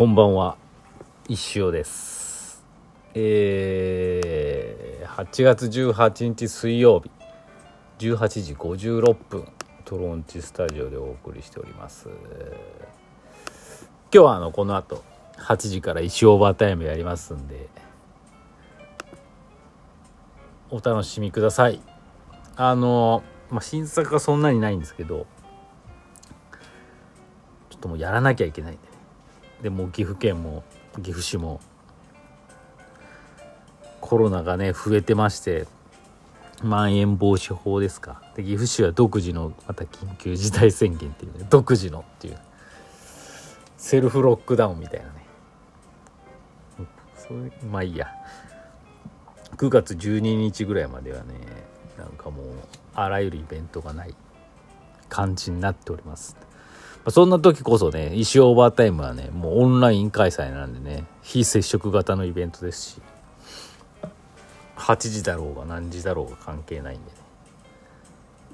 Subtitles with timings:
[0.00, 0.56] こんばんは。
[1.28, 2.64] 石尾です。
[3.12, 7.10] えー、8月18日水曜日。
[7.98, 9.46] 18時56分。
[9.84, 12.08] トロンチスタジオでお送りしております。
[12.08, 12.16] 今
[14.10, 15.04] 日はあのこの後
[15.36, 17.68] 8時から石オーバータイムやりますんで
[20.70, 21.78] お楽しみください。
[22.56, 25.26] あの、まあ、新作はそんなにないんですけど
[27.68, 28.89] ちょっともうやらなきゃいけないんで。
[29.62, 30.64] でも岐阜県も
[30.96, 31.60] 岐阜市も
[34.00, 35.66] コロナがね増えてまして
[36.62, 38.22] まん延防止法ですか。
[38.34, 42.38] で岐阜市は独自のまた緊急事態宣言っていうね独自のっていう
[43.76, 45.12] セルフロックダウンみたいなね。
[47.16, 48.08] そういうまあいいや。
[49.56, 51.34] 9月12日ぐらいまではね
[51.98, 52.46] なんかもう
[52.94, 54.14] あらゆるイベントがない
[55.08, 56.36] 感じになっております。
[57.08, 63.02] そんな時こそね石オーバータイムはねもうオンライン開催なんでね非接触型のイベントですし。
[64.76, 67.16] 8時だろうが何時だろうが関係ないんでね。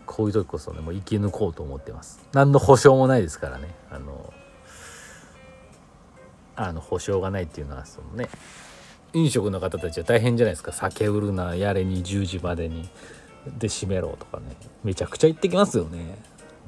[0.05, 2.21] こういう時こそねもう生き抜こうと思ってます。
[2.33, 3.75] 何の保証もないですからね。
[3.91, 4.33] あの
[6.57, 8.29] あの保証がないっていうのはそのね
[9.13, 10.73] 飲食の方たちは大変じゃないですか。
[10.73, 12.89] 酒売るなやれに10時までに。
[13.59, 16.19] で閉めろとかねめちゃくちゃ行ってきますよね。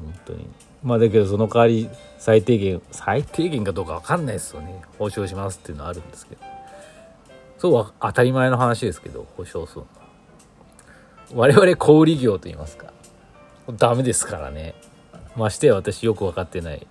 [0.03, 0.49] 本当に。
[0.83, 4.83] まあだけどその代わり最低限最低限かどうか分かんないですよね。
[4.99, 6.43] 保証しますっていうのはあるんですけど。
[7.59, 9.81] そうは当たり前の話ですけど保証する
[11.35, 11.47] のは。
[11.49, 12.93] 我々小売業と言いますか。
[13.77, 14.75] ダメですからね。
[15.37, 16.87] ましてや私よく分かってない。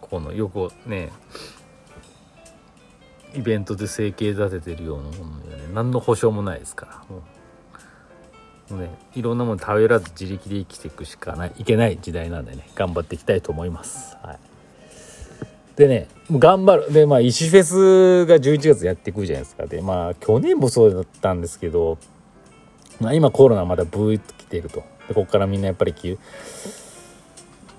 [0.00, 1.10] このよくね
[3.34, 5.64] イベントで生計立ててるようなものにはね。
[5.74, 7.14] 何の保証もないですから。
[7.14, 7.22] もう
[8.70, 14.16] もうねいろんなもの頼らず自力で生きていくしかないいけない時代なんでね頑張っていきたいと思います。
[14.22, 14.38] はい。
[15.76, 16.92] でね頑張る。
[16.92, 19.66] でまあ石フェスが11月やってくるじゃないですか。
[19.66, 21.98] でまあ去年もそうだったんですけど
[23.00, 24.82] まあ今コロナまだブーッと来てると。
[25.08, 25.94] でここからみんなやっぱり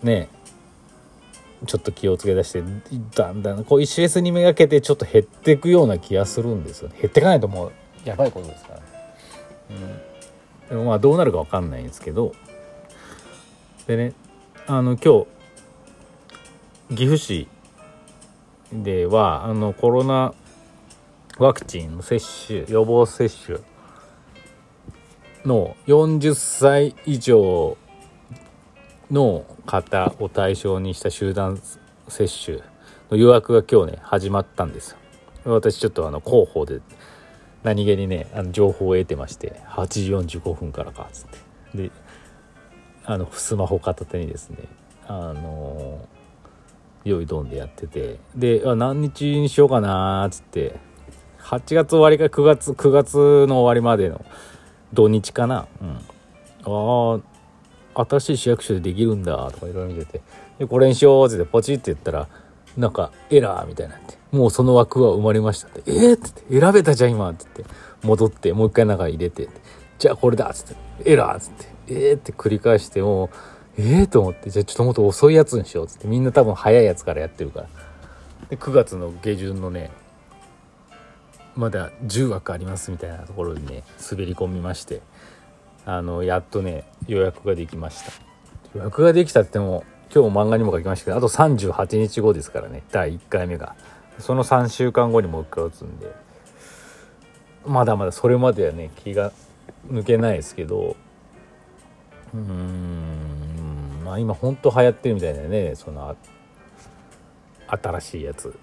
[0.04, 0.30] ね
[1.66, 2.64] ちょっと気をつけ出して
[3.16, 7.72] だんだんこう石フェスにめがけてちょっと減っていくような気がするんですよ、ね、減っていかないともう
[8.06, 8.86] やばいことですからね、
[9.72, 9.78] うん、
[10.70, 12.34] でもまあどうなるか分かんないんですけど
[13.88, 14.14] でね
[14.68, 15.26] あの今
[16.90, 17.48] 日岐阜市
[18.72, 20.34] ではあのコロナ
[21.40, 23.60] ワクチンの接種予防接種
[25.46, 27.78] の40歳以上
[29.10, 31.60] の方を対象にした集団
[32.08, 32.60] 接種
[33.10, 34.98] の予約が今日ね始まったんですよ。
[35.46, 36.82] 私ちょっとあの広報で
[37.64, 41.38] 何気にねあの情報を得てまして8時45分からかっつって。
[41.84, 41.92] で
[43.06, 44.58] あのスマホ片手にですね
[45.08, 46.08] あの
[47.04, 50.90] 用意どんでやっててで何日にしようかなっつって。
[51.50, 54.24] 8月終わりか9月9月の終わりまでの
[54.94, 55.98] 土日かなうん。
[57.18, 57.20] あ
[57.96, 60.22] あ新しい市役所でできるんだとかいろいろ見てて。
[60.60, 62.28] でこれにしようってポチって言ったら
[62.78, 64.19] なんかエラーみたいになって。
[64.32, 65.84] もうその枠は生まれましたって。
[65.88, 66.66] えー、って言って。
[66.68, 67.30] 選べたじゃん今。
[67.30, 67.76] って言って。
[68.04, 69.50] 戻ってもう一回中入れて。
[69.98, 70.50] じゃあこれだ。
[70.50, 71.12] っつって。
[71.12, 71.38] エラー。
[71.38, 71.66] っつって。
[71.88, 72.18] えー？
[72.18, 73.30] って繰り返してもう
[73.82, 74.50] ええー、と思って。
[74.50, 75.86] じゃあちょっともっと遅いやつにしよう。
[75.86, 76.08] っつって。
[76.08, 77.68] みんな多分早いやつからやってるから。
[78.50, 79.92] で9月の下旬のね
[81.56, 85.02] まだ10枠ありますみたいなところにね滑り込みまして。
[85.86, 88.12] あのやっとね予約ができました。
[88.76, 92.84] 予約ができたっても今日も漫画にも書きましたけどあと38日後ですからね。
[92.92, 93.76] 第1回目が。
[94.20, 96.14] その3週間後にもう一回打つんで。
[97.66, 99.32] まだまだそれまではね気が
[99.88, 100.96] 抜けないですけど。
[102.34, 104.02] うーん。
[104.04, 105.76] まあ今ほんと流行ってるみたいだよね。
[105.76, 106.16] その
[107.68, 108.58] 新しいやつ。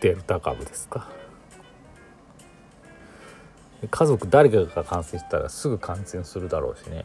[0.00, 1.08] デルタ株ですか。
[3.90, 7.02] 家族誰かが感染したらすぐ感染するだろうしね。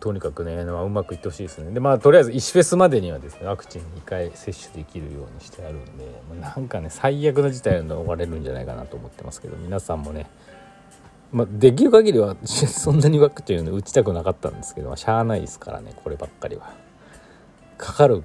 [0.00, 1.70] とにかくね、まあ、うまくいってほしいですね。
[1.70, 10.28] でまあとりあえず石フェスまでにはですねワクチン2回接種できるようにしてあるんで、まあ、なんかね最悪の事態を逃れるんじゃないかなと思ってますけど皆さんもね
[11.34, 16.72] まあ、できる限りは そんなにワクチン打ちたくなかったんですけど、まあ、しゃあないですからねこればっかりは。
[17.76, 18.22] かかる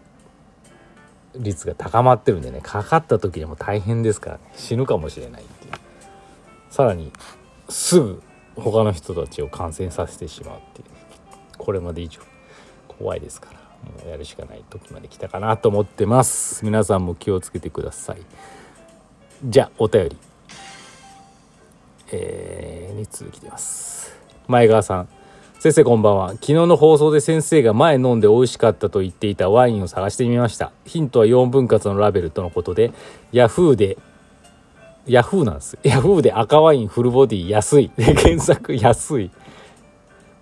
[1.35, 5.73] 率が高まってるんでねかかった時にも大変ですからね死ぬかもしれないっていう。
[6.69, 7.11] さらに
[7.67, 8.21] すぐ
[8.55, 10.87] 他の人たちを感染させてしまうっていう。
[11.59, 12.21] これまで以上
[12.87, 13.59] 怖いですから
[13.91, 18.17] もうやるしかない時まで来たかなと思ってます皆さんも気をつけてください
[19.45, 20.17] じゃあお便り
[22.11, 24.17] えー、に続きます
[24.47, 25.09] 前川さん
[25.59, 26.29] 先生こんばんは。
[26.35, 30.71] 昨日の放送で先生が前飲んで美味しかったと言っていたワインを探してみました。
[30.85, 32.93] ヒントは4分割のラベルとのことで、
[33.33, 33.97] ヤフーで、
[35.05, 35.77] ヤフーなんです。
[35.83, 37.91] ヤフーで赤ワインフルボディ安い。
[37.97, 39.31] で、検索安い。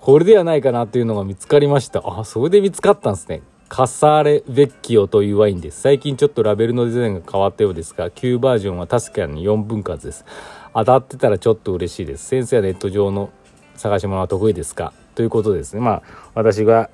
[0.07, 2.01] これではないかなっていうのが見つかりました。
[2.06, 3.42] あ、それで見つかったんですね。
[3.68, 5.81] カサーレ・ベッキオというワインです。
[5.81, 10.24] 最近ちょっとラベルのデザインが変わったようですが、旧バージョンは確かに4分割です。
[10.74, 12.25] 当たってたらちょっと嬉しいです。
[12.25, 13.31] 先生はネット上の
[13.75, 14.94] 探し物は得意ですか？
[15.13, 15.81] ということですね。
[15.81, 16.04] まあ、
[16.36, 16.89] 私が、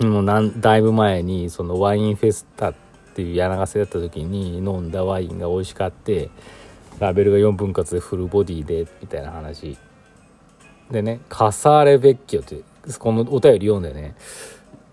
[0.00, 2.74] もうだいぶ前に、そのワインフェスタっ
[3.14, 6.30] ていう柳瀬だった時に飲んだワインが美味しかって、
[6.98, 9.76] ラベルが4分割でフルボディで、みたいな話。
[10.90, 12.60] でね、カサーレベッキオって、
[12.98, 14.14] このお便り読んでね、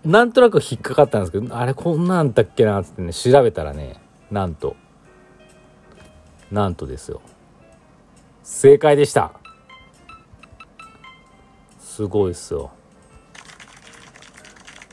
[0.04, 4.00] なんとなく引っかかったんですけど、あれこんなんだっけなってね、調べたらね、
[4.30, 4.76] なんと、
[6.50, 7.20] なんとですよ。
[8.42, 9.32] 正解でした。
[12.00, 12.70] すごいっすよ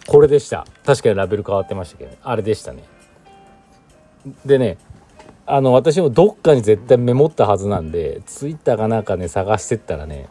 [0.07, 2.83] これでした確かにラベル変わってましたけど、あれでしたね
[4.45, 4.77] でね
[5.45, 10.27] あの私もどっかに絶対メモったはずなんでツイッターかなんかね探してったらね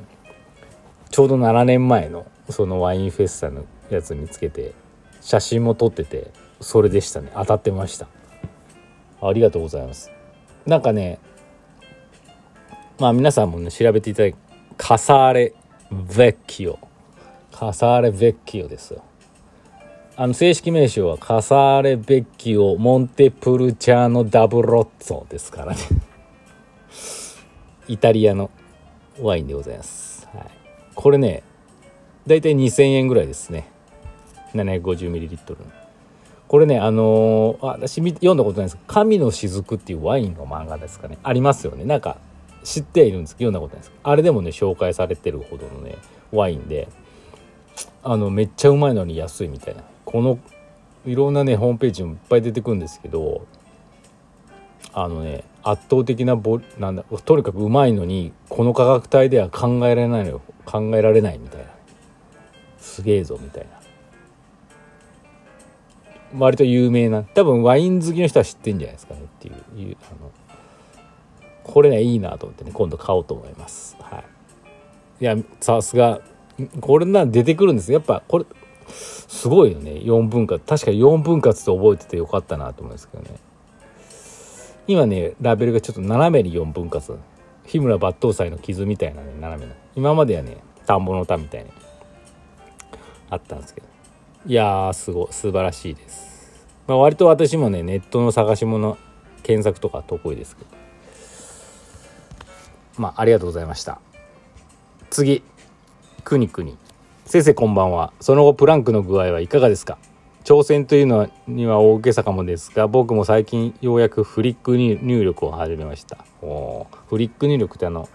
[1.10, 4.72] ちょうど7年前のそのワインフェスタのやつ見つけて
[5.20, 6.30] 写真も撮ってて
[6.60, 7.30] それでしたね。
[7.34, 8.08] 当たってました。
[9.20, 10.10] ありがとうございます。
[10.66, 11.18] なんかね
[12.98, 14.38] まあ皆さんもね調べていただいて
[14.76, 15.54] カサーレ
[15.90, 16.78] ベッキオ。
[17.52, 19.02] カサーレ・ベッキオですよ。
[20.14, 25.78] あの正式名称はカサーレ・ベッキオ・モンテプルチャーノ・ダブロッツォですからね。
[27.88, 28.50] イタリアの
[29.20, 30.15] ワインでございます、
[30.96, 31.44] これね
[32.26, 33.68] だいたい2000円ぐらいですね。
[34.54, 35.56] 750ml
[36.48, 38.78] これねあのー、私読んだことないです。
[38.86, 41.18] 神の雫っていうワインの漫画ですかね。
[41.22, 41.84] ありますよね。
[41.84, 42.18] なんか
[42.64, 43.92] 知っているんですけど読んだことないです。
[44.02, 45.96] あれでもね紹介されてるほどのね
[46.32, 46.88] ワインで
[48.02, 49.82] あのめっちゃうまいのに安いみたいな。
[50.04, 50.38] この
[51.04, 53.46] いろんなねホームページもいっぱい出てくるんですけど
[54.92, 60.40] あのね圧倒的なボなんだとにかくうまいのにこの価格帯では考えられないのよ。
[60.66, 61.66] 考えられないみたいな。
[62.78, 63.70] すげえぞみたいな。
[66.38, 67.22] 割と有名な。
[67.22, 69.96] 多分ワイン好きの人は知ってんじゃないですかねっていう。
[70.10, 70.30] あの
[71.62, 73.96] これねいいなと思ってね今度買おうと思います。
[74.00, 74.24] はい。
[75.20, 76.20] いやさすが
[76.80, 77.92] これな出てくるんです。
[77.92, 78.44] やっぱこれ
[78.88, 79.92] すごいよね。
[79.92, 80.62] 4分割。
[80.64, 83.30] 確か4分割と覚えててよかったなと思うんですけどね。
[84.86, 87.18] 今ねラベルがちょっと斜めに4分割。
[87.66, 91.70] 日村抜刀斎の傷みたいなね斜めの今まではね田んぼの田みたいに
[93.30, 93.86] あったんですけど
[94.46, 98.96] いやーすごい素晴らしいです、まあ、割と私もねネットの探し物
[99.42, 100.70] 検索とか得意ですけど
[102.98, 104.00] まあ、ありがとうございました。
[105.10, 105.42] 次、
[106.24, 106.78] くにくに。
[107.26, 108.10] 先生こんばんは。
[108.22, 109.98] その後プランクの具合はいかがですか？
[110.46, 116.24] 挑戦というのには大げさかもですが、僕も最近ようやくフリック入力を始めました。
[116.40, 118.08] おフリック入力ってあの、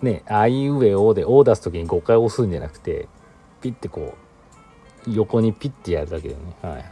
[0.00, 3.06] ね、あいうえおで「お」を出す時に5回押すんじゃなくて、
[3.60, 4.14] ピッてこ
[5.06, 6.56] う、横にピッてやるだけだよね。
[6.62, 6.84] はいはい。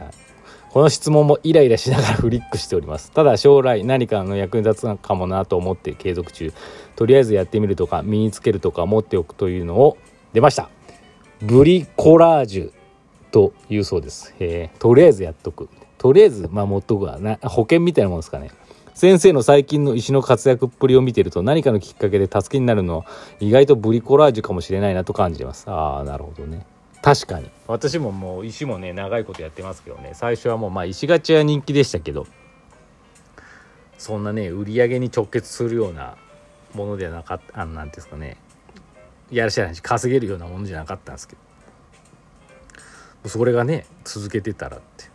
[0.69, 3.09] この質問もイライラしながらフリックしております。
[3.09, 6.53] ただ将来何かの役に立つかもなと思って継続中。
[6.95, 9.97] とりあえずやってみるとか身につけるとか持っておくというのを
[10.33, 10.69] 出ました。
[11.41, 12.80] ブリコラージュ
[13.31, 14.35] というそうです。
[14.39, 15.69] えー、とりあえずやっとく。
[15.97, 17.37] とりあえず、ま持っとくわな。
[17.43, 18.51] 保険みたいなもんですかね。
[18.93, 23.05] 先生の最近の石の活躍っぷりを見てると何かのきっかけで助けになるのは
[23.39, 25.69] 意外とブリコラージュかもしれないなと感じてます。
[25.69, 26.65] ああ、なるほどね。
[27.01, 32.27] 確かに私ももう石もね長いことやってますけどね最初はもうまあ石ガチは人気でしたけど
[33.97, 36.15] そんなね売り上げに直結するような
[36.73, 38.37] ものではなかったあのなんですかね
[39.31, 41.41] やらしい話稼げるようなものじゃなかったんですけど
[43.25, 45.05] それがね続けてたらって、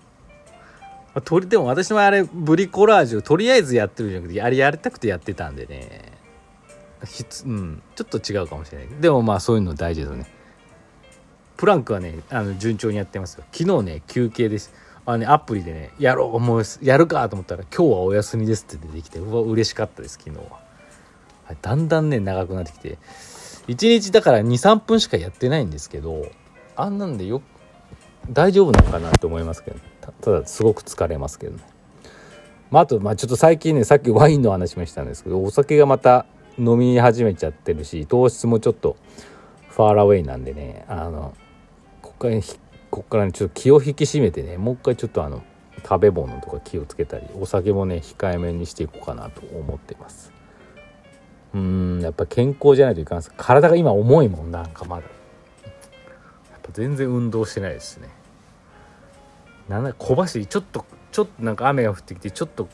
[0.48, 0.54] ま
[1.16, 6.12] あ、とりでも私のあれブリコラージュとりあえずやってるじゃなくてあれやりたくてやってたんでね。
[7.44, 8.88] うん、ちょっと違うかもしれない。
[9.00, 10.26] でもまあそういうの大事ですよね。
[11.56, 13.44] プランクはねあの順調にやってますよ。
[13.52, 14.72] 昨日ね休憩です。
[15.04, 22.98] あねアプリでねやろうもうやるかと思ったら今日はお休みですって出てきてうわ嬉しかったです昨日は、い、だんだんね長くなってきて。
[23.68, 26.26] 1日だから23分しかやってないんですけど
[26.76, 27.42] あんなんでよ
[28.30, 29.78] 大丈夫なのかなって思いますけど
[30.20, 31.62] ただすごく疲れますけどね。
[32.70, 36.26] まあ、あと、まあ、ちょっと最近ねさっきワインの話もしたんですけどお酒がまた
[36.58, 38.96] 飲み始めちゃってるし糖質もちょっと
[39.68, 41.34] ファーラウェイなんでねあの
[42.02, 42.14] こ
[42.90, 45.44] こから、ね、ちょっと気を引き締めてねもう一回ちょっとあの
[45.82, 50.32] 食べ物とか気をつけたりお酒もね控えめにしていこうかなと思ってます。
[50.32, 50.36] うん
[51.56, 53.32] うんやっぱ健康じゃないといかんす。
[53.36, 55.04] 体が今重いもんなんかまだ。
[56.72, 58.08] 全然運動してないですね。
[59.68, 62.68] なん小走りちょっとちょっとなんか雨が降ってきてちょっと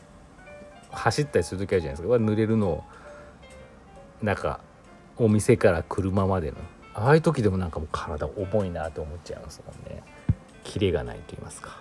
[0.91, 2.15] 走ったりする時あるじゃないですか。
[2.17, 2.85] 濡れるのを
[4.23, 4.61] なんか
[5.17, 6.57] お店から車までの。
[6.95, 10.03] ああいう時でもなんかもう体重いなと思っちゃいますもんね。
[10.65, 11.81] キレがないと言いますか。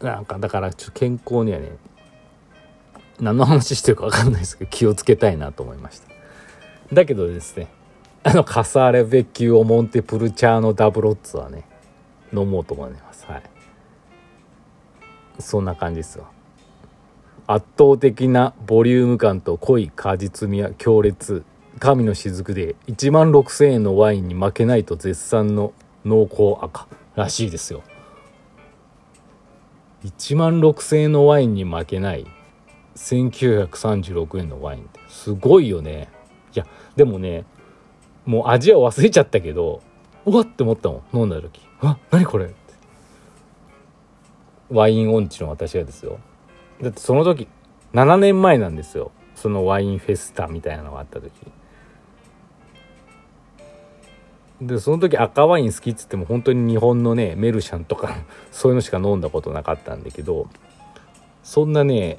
[0.00, 1.76] なんかだからちょっと健康にはね
[3.20, 6.08] 何の話してるか分かんないですけど気をつけたいなと思いました。
[6.92, 7.68] だけどですね
[8.26, 11.64] あのカサーレ・ベッキュー・オ・モンテ・プルチャーノ・ダブロッツはね
[12.32, 13.26] 飲もうと思います。
[13.26, 13.42] はい。
[15.38, 16.26] そんな感じですよ。
[17.46, 21.44] 圧倒的なボリューム感と濃い果実味は強烈
[21.78, 25.74] 神の雫で1万6000円のワインに負けないと絶賛の
[26.06, 27.82] 濃厚赤らしいですよ。
[30.04, 32.26] 1万6000円のワインに負けない
[32.96, 36.08] 1936円のワインってすごいよね。
[36.54, 36.66] いや
[36.96, 37.44] でもね
[38.26, 39.82] もう味は忘れちゃったけど
[40.26, 42.54] うわって思ったもん飲んだ時「あ何これ?」って。
[44.70, 46.18] ワイン音痴の私がですよ。
[46.80, 47.48] だってその時
[47.92, 49.12] 7年前なんですよ。
[49.34, 51.30] そのワインフェスタみたいなのがあった時。
[54.60, 58.16] でその時赤ワイン好きっつっても本当に日本のねメルシャンとか
[58.50, 60.46] そういうのしか飲んだことなかったんだけど
[61.42, 62.18] そんなね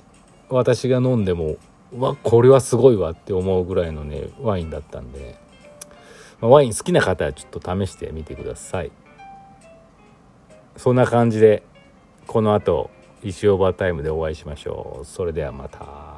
[0.50, 1.56] 私が飲んでも
[1.98, 5.36] わこれはすごいわって思うぐらいのねワインだったんで、まあ、
[6.42, 8.92] ワイン好きな方はちょっと試してみてください
[10.78, 11.64] そんな感じで
[12.28, 12.90] この後
[13.24, 16.15] 石オーバータイムでお会いしましょうそれではまた。